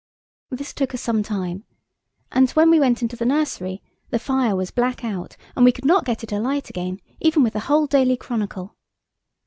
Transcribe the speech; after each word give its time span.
This 0.49 0.73
took 0.73 0.95
us 0.95 1.01
some 1.01 1.21
time, 1.21 1.63
and 2.31 2.49
when 2.53 2.71
we 2.71 2.79
went 2.79 3.03
into 3.03 3.15
the 3.15 3.23
nursery 3.23 3.83
the 4.09 4.17
fire 4.17 4.55
was 4.55 4.71
black 4.71 5.05
out, 5.05 5.37
and 5.55 5.63
we 5.63 5.71
could 5.71 5.85
not 5.85 6.05
get 6.05 6.23
it 6.23 6.31
alight 6.31 6.71
again, 6.71 6.99
even 7.19 7.43
with 7.43 7.53
the 7.53 7.59
whole 7.69 7.85
Daily 7.85 8.17
Chronicle. 8.17 8.75